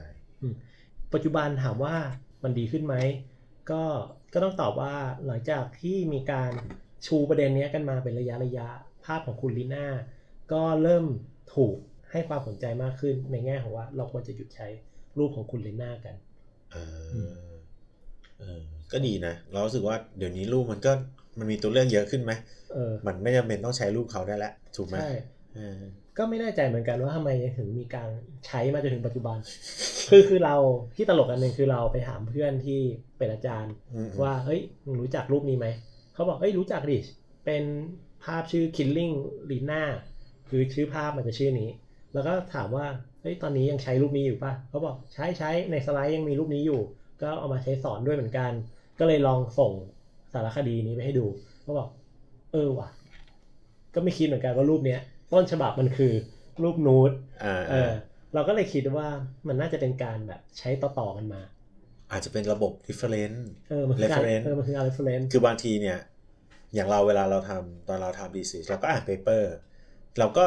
[1.15, 1.95] ปัจจุบันถามว่า
[2.43, 2.95] มันดีขึ้นไหม
[3.71, 3.83] ก็
[4.33, 4.95] ก็ต้องตอบว่า
[5.27, 6.53] หลังจากที่มีการ
[7.07, 8.69] ชูประเด็นเนี้ยกันมาเป็นระยะระยะ
[9.07, 9.87] ภาพของคุณลีน่า
[10.53, 11.05] ก็เริ่ม
[11.55, 11.77] ถูก
[12.11, 14.67] ให้ความสนใจมากขึ้นในแง่ของว่า เราควรจะหยุดใช้
[15.19, 16.15] รูปของคุณเลน่ากัน
[16.73, 17.43] เออ
[18.41, 20.93] เออก็ดีนะ เรารู้สึกว่าเดี๋ยวนี้รูปมันก็
[21.39, 22.33] มันมีตัวเลือกเยอะขึ้นไหม
[22.75, 25.13] เออมันไม่จำเป็นต้องใช้รูปเขาได้แล้วถูกไหมใช่
[25.55, 25.81] เออ
[26.19, 28.09] ก็ไม่แน่ใจเหมือนกันว่าทำไมถึงมีการ
[28.47, 29.39] ใช้มาจนถึงปัจจุบัน
[30.11, 30.57] คือคือเรา
[30.97, 32.81] ที่ตลกอันหนึ่งคือเราไปถามเพื่อนที่
[33.19, 35.67] เป็นอาจารย์อืมว่าเฮ้ยมึงรู้จักรูปนี้ไหม
[36.15, 36.99] เขาบอกเฮ้ยรู้จักดิ
[37.45, 37.63] เป็น
[38.27, 39.15] ภาพชื่อ Killing
[39.51, 39.83] Lina
[40.49, 41.71] คือชื่อภาพมันจะชื่อนี้
[42.15, 42.87] แล้วก็ถามว่า
[43.21, 46.81] เฮ้ยตอนนี้ยังใช้รูปนี้อยู่ป่ะเขาบอกใช้ใช้ในสไลด์ยังมีรูปนี้อยู่
[47.23, 48.53] ก็เอามาใช้สอนด้วยเหมือนกัน
[48.99, 49.73] ก็เลยลองส่ง
[50.33, 51.27] สารคดีนี้ไปให้ดู
[51.63, 51.89] เขาบอก
[52.53, 52.89] เออว่ะ
[53.95, 55.01] ก็ไม่คิดเหมือนกันว่ารูปเนี้ย
[55.33, 56.13] ต้นฉบับมันคือ
[56.63, 57.11] รูปนูด
[57.45, 57.91] อ่าเออ
[58.35, 59.09] เราก็เลยคิดว่า
[59.49, 61.43] มันน่าจะเป็นการแบบใช้ต่อๆกันมา
[62.13, 65.99] อาจจะเป็นระบบ reference เออมันคือการ Reference เออมันคือการ reference คือบางทีเนี่ย
[66.75, 69.53] อย่างเราเวลาเราทำตอนเราทำ thesis เราก็อ่าน paper
[70.19, 70.45] เราก็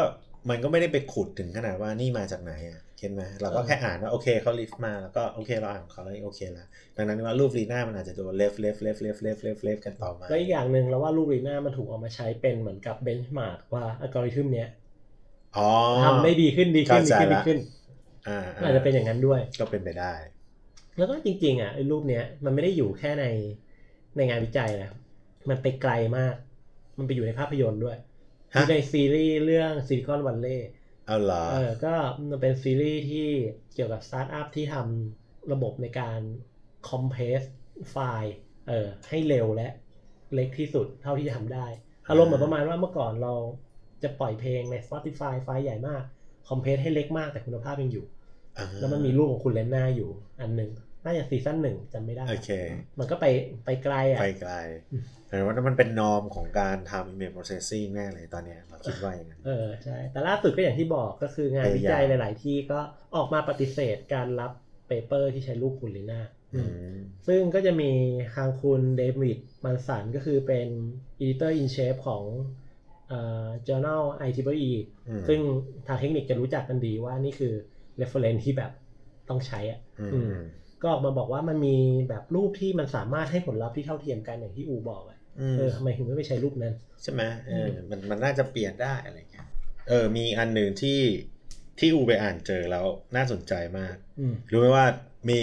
[0.49, 14.69] มันก็ไม่ได้ไปขุดถึงขนาดว่านี่มาจากไหนอะเห็นไหมเราก็เออแค่อ่านว่าโอเคเขา ref มาแล้วก็โอเคเราอ่านของเขาแล้วโอเคแล้วดังนั้นว่ารูปลีน่ามันอาจจะโดน ref ref ref ref ref ref ref กันต่อมาแล้วอีกอย่างหนึ่งเราว่ารูปลีน่ามันถูกเอามาใช้เป็นเหมือนกับ benchmark ว่าอัลกอริทึมเนี้ย
[15.57, 15.69] อ๋อ
[16.03, 17.57] ทำได้ดีขึ้นดีขึ้นดีเข้าใจขึ้นดีละขึ้น
[18.27, 20.13] อ่าอาจจะเป็นอย่างนั้นด้วย ก็เป็นไปได้
[20.97, 23.25] แล้วก็จริง ๆ อะไอ้รูปเนี้ยมันไม่ได้อยู่แค่ใน
[24.15, 24.89] ในงานวิจัยนะ
[25.49, 26.35] มันไปไกลมาก
[26.97, 27.97] มันไปอยู่ในภาพยนตร์ด้วย
[28.51, 30.69] อฮะอยู่ในซีรีส์เรื่อง Silicon Valley
[31.07, 31.93] เอาเหรอเออก็
[32.29, 33.27] มันเป็นซีรีส์ที่
[33.73, 36.19] เกี่ยวกับสตาร์ทอัพที่ทำระบบในการ
[36.89, 37.41] compress
[37.91, 38.35] ไฟล์
[38.67, 39.69] เออให้เร็วและ
[40.33, 41.65] เล็กที่สุดเท่าที่จะทำได้
[42.09, 43.33] อารมณ์เหมือนประมาณว่าเมื่อก่อนเรา
[44.03, 46.03] จะปล่อยเพลงใน Spotify ไฟล์ใหญ่มาก
[46.49, 48.05] compress ให้เล็กมากแต่คุณภาพยังอยู่
[48.57, 50.09] อ่าแล้วมันมีรูปของคุณเลนน่าอยู่
[50.41, 50.71] อันหนึ่ง
[51.05, 52.49] น่าจะซีซั่นหนึ่งจำไม่ได้ โอเค
[52.99, 53.25] มันก็ไป
[53.65, 54.53] ไปไกลอะ ไปไกล
[54.93, 62.79] อืมแต่ว่ามันเป็น norm ของการทำ image processing แน่เลยตอนเนี้ยเราคิดว่าอย่างนั้น เออ ใช่ แต่ล่าสุดก็อย่างที่บอกก็คืองานวิจัยพยายามหลาย ๆ ที่ก็
[63.15, 64.51] ออกมาปฏิเสธการรับ
[64.87, 66.19] paper ที่ใช้รูปคุณลีน่า
[66.55, 66.61] อื
[66.93, 66.95] ม
[67.27, 67.91] ซึ่งก็จะมี
[68.35, 70.67] ทางคุณเดวิดมันสันก็คือเป็น
[71.21, 72.23] editor in chief ของ
[73.09, 74.73] เอ่อ journal IEEE
[75.09, 75.39] อืมซึ่ง
[75.87, 77.53] ทางเทคนิคจะรู้จักกันดีว่านี่คือ
[78.01, 78.71] reference ที่แบบ
[79.29, 80.35] ต้องใช้อะอืมอืม
[80.81, 81.75] ก็ออกมาบอกว่ามันมี
[82.09, 89.47] แบบรูปที่มันสามารถให้ผลลัพธ์ที่เท่าเทียมกันอย่างที่อูบอกอะอืมเออทำไมถึงไม่ไปใช้รูปนั้น ใช่ไหมเออมันมันน่าจะเปลี่ยนได้อะไรเงี้ย
[89.89, 90.99] เออ มีอันหนึ่งที่
[91.79, 94.85] ที่อูไปอ่านเจอแล้วน่าสนใจมากอืมรู้ไหมว่า
[95.29, 95.41] มี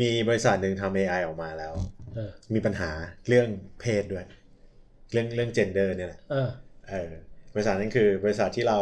[0.00, 1.74] มีบริษัทหนึ่งทำ AI ออกมาแล้ว
[2.14, 2.90] เออมีปัญหา
[3.28, 3.48] เรื่อง
[3.80, 4.24] เพศด้วย
[5.12, 6.50] เรื่องเรื่อง gender เนี่ยแหละเออ
[6.88, 7.10] เออ
[7.54, 8.78] บริษัทนั้นคือบริษัทที่เรา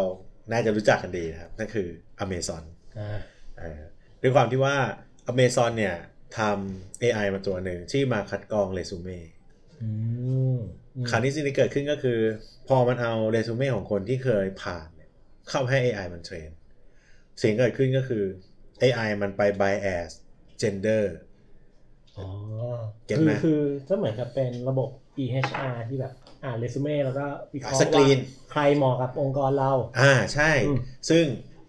[0.52, 1.88] น่าจะรู้จักกันดีนะครับนั่นคือ
[2.24, 2.62] Amazon
[2.98, 3.20] อ่า
[3.58, 3.82] เออ
[4.22, 4.76] ด้วยความที่ว่า
[5.30, 5.96] Amazon เนี่ย
[6.38, 9.18] ทำ AI มาตัวหนึ่งที่มาคัดกรองเรซูเม่
[9.82, 9.90] อื
[10.56, 10.58] ม
[10.96, 12.18] อืมคราวนี้สิ่งที่เกิดขึ้นก็คือ
[12.68, 15.10] พอมันเอาเรซูเม่ของคนที่เคยผ่านเนี่ย
[15.50, 16.50] เข้าให้ AI มันเทรน
[17.42, 18.24] สิ่งที่เกิดขึ้นก็คือ
[18.82, 20.10] AI มันไป bias
[20.62, 21.04] gender
[22.18, 22.26] อ๋อ
[23.06, 24.88] เก็ตคืไหมอคือก็เหมือนกับเป็นระบบ
[25.22, 26.12] EHR ที่แบบ
[26.44, 30.78] อ่านเรซูเม่แล้วก็วิเคราะห์สกรีนว่าใครเหมาะกับองค์กรเรา อ่าใช่อืม
[31.10, 31.24] ซึ่ง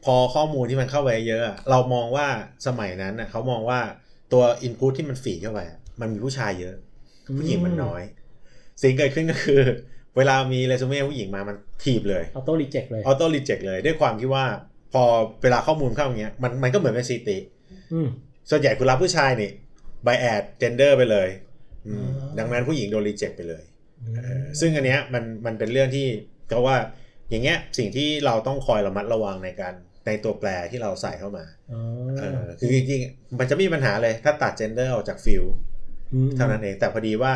[0.06, 2.28] พอข้อมูลที่มันเข้าไปเยอะอะเรามองว่า
[2.68, 3.80] สมัยนั้นน่ะเขามองว่า
[4.34, 6.76] ตัว input ที่มันฝีดเข้าไปอะมันมีผู้ชายเยอะ
[7.38, 8.02] ผู้หญิงมันน้อย
[8.82, 9.62] สิ่งเกิดขึ้นก็คือ
[10.18, 14.46] เวลามีเรซูเม่ผู้หญิงมามันถีบเลย auto reject เลย auto reject เลยด้วยความที่ว่า
[14.94, 15.04] พอ
[15.42, 17.38] เวลาข้อมูลเข้าอย่างเงี้ยมันมันก็เหมือนเป็นสถิติ
[17.94, 18.08] อืม
[18.50, 19.52] ส่วนใหญ่คุณรับผู้ชายนี่
[20.06, 21.30] bias gender ไปเลย
[21.88, 23.64] อืมอ๋อดังนั้นผู้หญิงโดน reject ไปเลย
[24.16, 26.08] เออซึ่งอันเนี้ยมันมันเป็นเรื่องที่
[26.52, 26.78] ก็ว่า
[27.30, 29.74] อย่างเงี้ยสิ่งที่เราต้องคอยระมัดระวังในการ
[30.06, 31.82] ในตัวแปรที่เราใส่เข้ามาอ๋อ
[32.18, 35.46] เออคือจริงๆ มันจะไม่มีปัญหาเลยถ้าตัด gender ออกจาก field
[36.38, 37.34] เท่านั้นเอง แต่พอดีว่า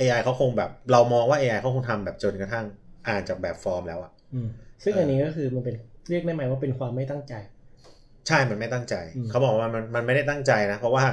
[0.00, 2.64] AI เขาคงแบบเรามองว่า AI เขาคงทำแบบจนกระทั่ง
[3.08, 4.48] อ่านจากแบบฟอร์มแล้วอะอืม
[4.82, 5.74] ซึ่งอันนี้ก็คือมันเป็น
[6.10, 7.34] เรียกได้ไหมว่าเป็นความไม่ตั้งใจ
[8.26, 11.04] ใช่ มันไม่ตั้งใจอืมเขาบอกว่ามันมันไม่ได้ตั้งใจนะ เพราะว่า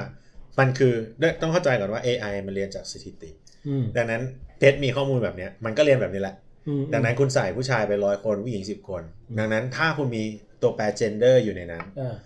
[0.58, 0.92] มันคือ
[1.40, 3.30] ต้องเข้าใจก่อนว่า AI มันเรียนจากสถิติ
[3.68, 4.22] อืมดังนั้น
[4.58, 6.53] เพชรมีข้อมูลแบบเนี้ยมันก็เรียนแบบนี้แหละอืม
[6.92, 9.02] ดังนั้นคุณใส่ผู้ชายไปร้อยคนผู้หญิงสิบคน
[9.38, 10.22] ดังนั้นถ้าคุณมี
[10.62, 12.16] ตัวแปร gender อยู่ในนั้นอ่า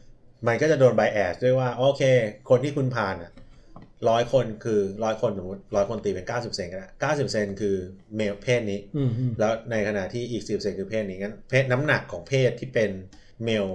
[0.46, 2.02] มันก็จะโดน bias ด้วยว่า โอเค
[2.50, 3.32] คนที่คุณผ่านอะ
[4.08, 7.76] ร้อยคนคือร้อยคนสมมติร้อยคนตีเป็นเก้าสิบเซนก็ได้เก้าสิบเซนคือ
[8.16, 12.90] เมลเพศนี้อืมอืมแล้วในขณะที่อีกสิบเซนคือเพศนี้งั้นเพศน้ำหนักของเพศที่เป็น
[13.44, 13.66] เมล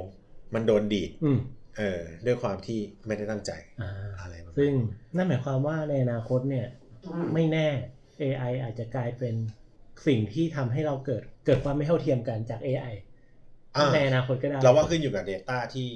[0.54, 1.40] มันโดนดีดอืม
[1.78, 6.68] เออด้วยความที่ไม่ได้ตั้งใจอ่าอะไรประมาณซึ่งนั้นนั่นหมายความว่าในอนาคตเนี่ย
[7.34, 7.68] ไม่แน่
[8.22, 9.36] AI อาจจะกลายเป็น
[10.08, 12.94] สิ่งที่ทำให้เราเกิดเกิดความไม่เท่าเทียมกันจาก AI
[13.76, 15.90] อะในอนาคตก็ได้ เราว่าขึ้นอยู่กับ Data ที่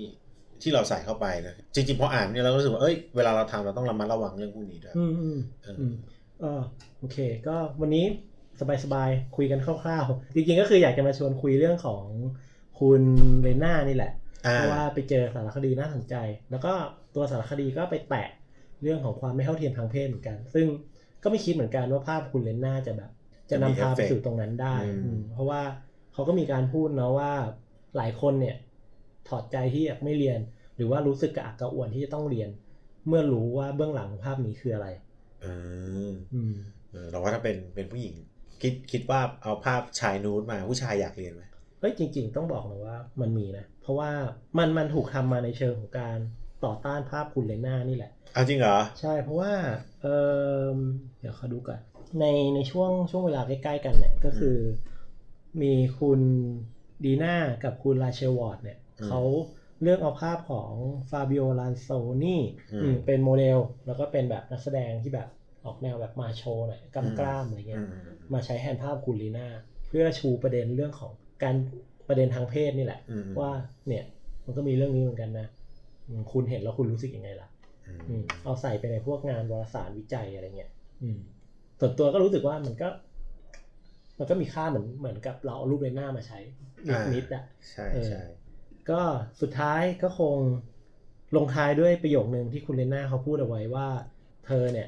[0.62, 5.94] ที่เราใส่เข้าไปนะ จริงๆพออ่านเนี่ยเราก็รู้สึกว่าเอ้ยเวลาเราทำเราต้องระมัดระวังเรื่องพวกนี้ด้วย อืมอืมเอออืม
[6.42, 6.52] ก็
[7.00, 8.06] โอเค ก็วันนี้
[8.84, 12.04] สบายๆคุยกันคร่าวๆ จริงๆก็คืออยากจะมาชวนคุยเรื่องของ
[12.80, 13.02] คุณ
[13.42, 14.12] เรน่านี่แหละ
[14.46, 16.16] อ่าเพราะว่าไปเจอสารคดีน่าสนใจ
[16.52, 16.74] แล้วก็
[17.16, 18.28] ตัวสารคดีก็ไปแตะ
[18.84, 20.66] เรื่องของความไม่เท่าเทียมทางเพศเหมือนกัน ซึ่ง
[21.24, 23.10] ก็ไม่คิดเหมือนกันว่าภาพคุณเลนน่าจะแบบ
[23.50, 25.62] จะนำพาไปสู่ตรงนั้นได้อืมอืมเพราะว่า
[26.14, 27.32] เขาก็มีการพูดเนาะว่า
[27.98, 28.56] หลายคนเนี่ย
[29.28, 30.40] ถอดใจที่อยากไม่เรียน
[30.76, 32.50] หรือว่ารู้สึกกระอักกระอ่วนที่จะต้องเรียน
[33.08, 34.88] เมื่อรู้ว่าเบื้องหลังของภาพนี้คืออะไร
[35.42, 35.48] เอ
[36.10, 36.56] ออืม
[36.92, 38.16] เออเราว่าถ้าเป็นเป็นผู้หญิง
[38.62, 41.44] คิดคิดว่าเอาภาพชายนูดมาผู้ชายอยากเรียนไหม
[41.80, 44.12] เฮ้ยจริง ๆ ต้องบอกเลยว่ามันมีนะ เพราะว่า
[44.58, 46.18] มันมันถูกทำมาในเชิงของการ
[46.66, 49.54] ต่อต้านภาพคุณเลน่านี่แหละ เอาจริงเหรอ ใช่เพราะว่า
[50.02, 50.08] เอ
[50.72, 50.78] อ
[51.20, 51.80] เดี๋ยวเขาดูก่อน
[52.20, 54.58] ในในช่วงช่วงเวลาใกล้ๆกันเนี่ยก็คือ
[55.62, 56.20] มีคุณ
[57.06, 59.22] ดีน่ากับคุณราเชลวอร์ดเนี่ยอืมเขา
[59.82, 60.72] เลือกเอาภาพของ
[61.10, 61.88] ฟาบิโอลานโซ
[62.24, 62.42] นี่
[62.72, 65.28] อืมอืมเป็นโมเดล แล้วก็เป็นแบบนักแสดงที่แบบ
[65.66, 69.48] ออกแนวแบบ macho หน่อยกำกล้ามอะไรเงี้ยอืมมาใช้แทนภาพคุณลีน่า
[69.88, 71.12] เพื่อชูประเด็นเรื่องของ
[71.44, 71.56] การ
[72.08, 73.52] ประเด็นทางเพศนี่แหละอืมว่า
[73.88, 74.04] เนี่ย
[74.46, 75.48] มันก็มีเรื่องนี้เหมือนกันนะ
[76.08, 77.48] อืมคุณเห็นแล้วคุณรู้สึกยังไงล่ะ
[77.88, 80.72] อืมอืมเอาใส่ไปในพวกงานวารสารวิจัยอะไรเงี้ย
[81.04, 81.20] อืม
[81.80, 82.90] ส่วนตัวก็รู้สึกว่ามันก็
[84.20, 86.40] มันก็มีค่าเหมือนเหมือนกับเราเอารูปเลน่ามาใช้
[86.88, 88.22] นิดนิดๆอะใช่เออใช่
[88.90, 89.02] ก็
[89.42, 90.38] สุดท้ายก็คง
[91.36, 93.88] ลงท้ายด้วยประโยคนึงที่คุณเลน่าเขาพูดเอาไว้ว่า
[94.46, 94.88] เธอเนี่ย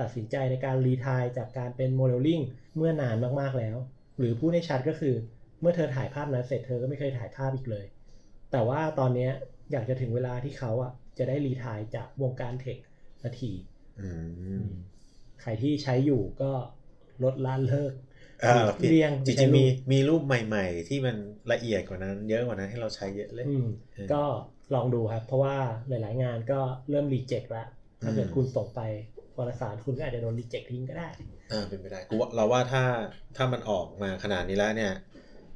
[0.00, 2.40] ตัดสินใจในการ retire จากการเป็นโมเดลลิ่ง
[2.76, 3.76] เมื่อนานมากๆแล้ว
[4.18, 5.14] หรือพูดให้ชัดก็คือ
[5.60, 7.86] เมื่อเธอถ่ายภาพนั้นเสร็จเธอก็ไม่เคยถ่ายภาพอีกเลย
[8.52, 9.30] แต่ว่าตอนเนี้ย
[9.72, 12.78] อยากจะถึงเวลาที่เขาอะจะได้รีไทายจากวงการเทค
[13.24, 13.52] นาที
[14.00, 14.08] อื
[14.66, 14.72] ม
[15.44, 16.52] ใครที่ใช้อยู่ก็
[17.24, 17.92] ลดละเลิก
[18.44, 21.16] อ่าพี่เรียงจริใช้งรูปๆมีมีรูปใหม่ๆ ที่มัน
[21.52, 24.22] ละเอียดกว่านั้น เยอะกว่านั้นให้เราใช้เยอะเลยอืมเออก็
[24.74, 25.56] ลองดูครับ เพราะว่า
[25.88, 27.66] หลายๆงานก็เริ่มรีเจ็คแล้ว
[28.02, 28.80] ถ้าเกิดอืมคุณส่งไป
[29.36, 31.08] วารสารคุณก็อาจจะโดนรีเจ็คทิ้งก็ได้
[31.52, 32.84] อ่าเป็นไปได้กูว่าเราว่าถ้า
[33.36, 34.92] ถ้ามันออกมาขนาดนี้แล้วเนี่ย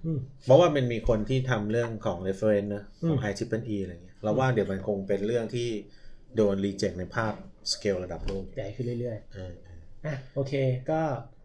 [0.05, 5.69] อืมเพราะว่ามันมีคนที่ทำเรื่องของ reference นะของอืม i t r i p l e อะไรเงี้ยเราว่าเดี๋ยวมันคงเป็นเรื่องที่
[6.37, 7.33] โดนรีเจ็คในภาพ
[7.73, 9.68] สเกลระดับโลกใหญ่ขึ้นเรื่อยเออเออๆ
[10.07, 10.53] อะโอเค
[10.91, 11.01] ก็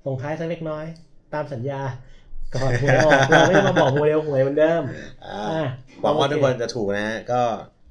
[0.05, 0.85] ส่งท้ายสักเล็กน้อย
[1.33, 1.81] ตามสัญญา
[2.55, 4.83] ก่อนหวยออกเราไม่ได้มาบอกโมเดลหวยเหมือนเดิม
[5.25, 5.65] อ่าอะ
[6.01, 7.41] หวังว่าโอเคทุกคนจะถูกนะฮะก็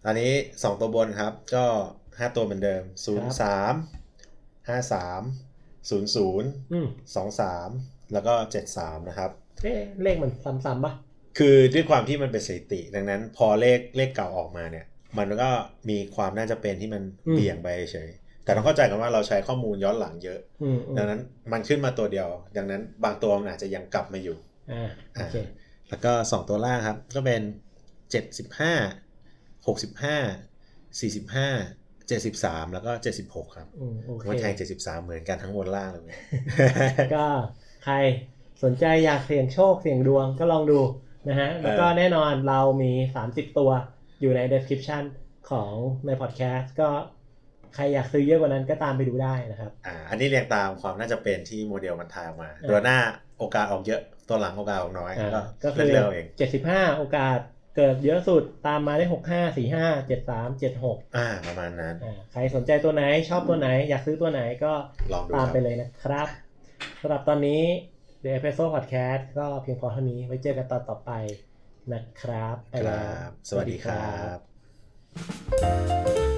[0.07, 1.65] อันนี้ 2 ตัวบนครับ ก็
[2.07, 3.07] 5 ตัวเหมือนเดิม 0
[3.41, 5.23] 3 5 3
[5.91, 9.31] 0 0อืม2 3 แล้วก็ 7 3 นะครับ
[9.63, 10.31] เอ๊ะเลขมัน
[10.65, 10.93] ซ้ำๆปะ
[11.39, 14.87] คือด้วยความที่มันเป็นสถิติ ดังนั้นพอเลขเลขเก่าออกมาเนี่ย
[15.19, 15.51] มันก็
[15.91, 18.09] มีความน่าจะเป็นที่มันเบี่ยงไปเฉย
[18.45, 21.21] แต่ต้องเข้าใจกันว่าเราใช้ข้อมูลย้อนหลังเยอะอืมอืมดังนั้น
[21.53, 24.37] มันขึ้นมาตัวเดียว ดังนั้นบางตัวมันอาจจะยังกลับมาอยู่
[24.73, 25.37] อ่าโอเค
[25.89, 27.43] แล้วก็ 2 ตัวล่างครับ ก็เป็น
[28.13, 32.93] 75 65 45 73 แล้วก็
[33.25, 36.03] 76 ครับอืมโอเคมันแทง73 เหมือนกันทั้งบนล่างเลย
[37.15, 37.27] ก็
[37.85, 37.95] ใคร
[38.63, 40.81] สนใจอยากเสี่ยงโชคเสี่ยงดวงก็ลองดู
[41.29, 42.93] นะฮะ แล้วก็แน่นอนเรามี
[43.25, 43.71] 30 ตัว
[44.21, 45.03] อยู่ใน description
[45.51, 45.73] ของ
[46.07, 46.91] ในพอดแคสต์ก็
[47.75, 52.99] ใครอยากซื้อเยอะกว่านั้นก็ตามไปดูได้นะครับอ่าอันนี้เรียงตามความน่าจะเป็นที่โมเดลมันทายออกมาอ่าตัวหน้า
[53.39, 56.27] โอกาสออกเยอะตัวหลังโอกาสออกน้อยอ่าก็ก็คืเลืออกเอาเอง
[56.63, 57.39] 75โอกาส
[57.77, 64.73] เกิดเยอะสุดตามมาได้65 45 73 76อ่าประมาณนั้นอ่าใครสนใจตัวไหนชอบตัวไหน อยากซื้อตัวไหนก็
[65.13, 66.29] ลองดูตามครับไปเลยนะครับ
[67.01, 67.63] สำหรับตอนนี้
[68.23, 71.13] The Episode Podcast ก็เพียงพอเท่านี้ไว้เจอกันตอนต่อไป
[71.93, 74.15] นะครับไปคแล้รัวบสวัสดีครั
[76.29, 76.32] บ